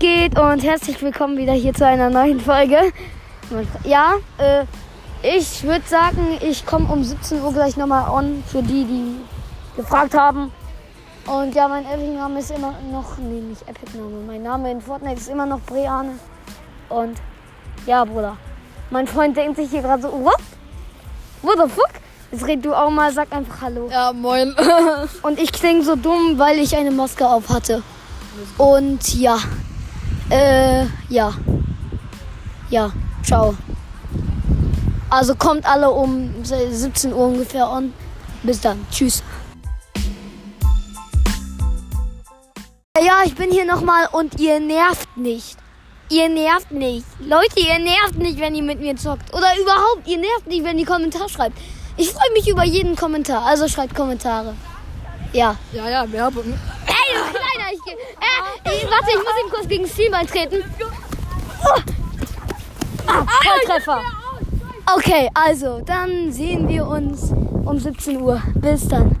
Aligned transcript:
geht 0.00 0.38
und 0.38 0.62
herzlich 0.62 1.02
willkommen 1.02 1.36
wieder 1.36 1.52
hier 1.52 1.74
zu 1.74 1.86
einer 1.86 2.08
neuen 2.08 2.40
Folge. 2.40 2.90
Ja, 3.84 4.14
äh, 4.38 4.64
ich 5.22 5.62
würde 5.62 5.86
sagen, 5.86 6.38
ich 6.40 6.64
komme 6.64 6.90
um 6.90 7.04
17 7.04 7.42
Uhr 7.42 7.52
gleich 7.52 7.76
nochmal 7.76 8.08
on 8.08 8.42
für 8.50 8.62
die, 8.62 8.86
die 8.86 9.16
gefragt 9.76 10.14
haben. 10.16 10.50
Und 11.26 11.54
ja, 11.54 11.68
mein 11.68 11.84
Epic-Name 11.84 12.40
ist 12.40 12.50
immer 12.50 12.74
noch, 12.90 13.18
nee, 13.18 13.42
nicht 13.42 13.60
Epic-Name, 13.68 14.22
mein 14.26 14.42
Name 14.42 14.70
in 14.70 14.80
Fortnite 14.80 15.20
ist 15.20 15.28
immer 15.28 15.44
noch 15.44 15.60
Breane. 15.60 16.18
Und 16.88 17.18
ja, 17.84 18.02
Bruder, 18.06 18.38
mein 18.88 19.06
Freund 19.06 19.36
denkt 19.36 19.58
sich 19.58 19.68
hier 19.68 19.82
gerade 19.82 20.00
so, 20.00 20.08
what? 20.12 20.40
What 21.42 21.58
the 21.62 21.70
fuck? 21.70 21.90
Jetzt 22.32 22.46
red 22.46 22.64
du 22.64 22.72
auch 22.72 22.88
mal, 22.88 23.12
sag 23.12 23.30
einfach 23.32 23.60
Hallo. 23.60 23.90
Ja, 23.90 24.14
moin. 24.14 24.56
Und 25.22 25.38
ich 25.38 25.52
klinge 25.52 25.82
so 25.82 25.94
dumm, 25.94 26.38
weil 26.38 26.58
ich 26.58 26.74
eine 26.74 26.90
Maske 26.90 27.28
auf 27.28 27.50
hatte. 27.50 27.82
Und 28.56 29.14
ja. 29.14 29.36
Äh, 30.30 30.86
ja. 31.08 31.34
Ja, 32.70 32.92
ciao. 33.24 33.54
Also 35.10 35.34
kommt 35.34 35.66
alle 35.66 35.90
um 35.90 36.32
17 36.44 37.12
Uhr 37.12 37.26
ungefähr 37.26 37.68
on. 37.68 37.92
Bis 38.42 38.60
dann. 38.60 38.86
Tschüss. 38.90 39.22
Ja, 42.96 43.22
ich 43.24 43.34
bin 43.34 43.50
hier 43.50 43.64
nochmal 43.64 44.08
und 44.12 44.38
ihr 44.38 44.60
nervt 44.60 45.16
nicht. 45.16 45.56
Ihr 46.10 46.28
nervt 46.28 46.70
nicht. 46.70 47.06
Leute, 47.18 47.60
ihr 47.60 47.78
nervt 47.78 48.18
nicht, 48.18 48.38
wenn 48.40 48.54
ihr 48.54 48.62
mit 48.62 48.80
mir 48.80 48.96
zockt. 48.96 49.32
Oder 49.32 49.56
überhaupt, 49.60 50.06
ihr 50.06 50.18
nervt 50.18 50.46
nicht, 50.46 50.64
wenn 50.64 50.78
ihr 50.78 50.86
Kommentar 50.86 51.28
schreibt. 51.28 51.56
Ich 51.96 52.10
freue 52.10 52.32
mich 52.32 52.48
über 52.48 52.64
jeden 52.64 52.96
Kommentar. 52.96 53.44
Also 53.44 53.68
schreibt 53.68 53.94
Kommentare. 53.94 54.54
Ja. 55.32 55.56
Ja, 55.72 55.88
ja, 55.88 56.12
Werbung. 56.12 56.58
Ey, 56.86 57.14
du 57.14 57.22
Kleiner, 57.30 57.72
ich 57.72 57.80
geh. 57.84 57.92
Äh, 57.92 58.76
ich, 58.76 58.79
warte, 58.90 59.10
ich 59.10 59.16
muss 59.16 59.44
ihm 59.44 59.50
kurz 59.50 59.68
gegen 59.68 59.84
das 59.84 59.94
Team 59.94 60.14
eintreten. 60.14 60.64
Oh. 61.64 61.80
Ah, 63.06 63.26
Volltreffer. 63.42 64.00
Okay, 64.96 65.30
also, 65.34 65.80
dann 65.80 66.32
sehen 66.32 66.68
wir 66.68 66.86
uns 66.86 67.32
um 67.64 67.78
17 67.78 68.20
Uhr. 68.20 68.42
Bis 68.54 68.88
dann. 68.88 69.16